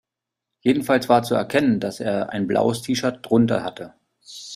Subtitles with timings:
[0.61, 3.93] Jedenfalls war zu erkennen, dass er ein blaues T-Shirt drunter hatte.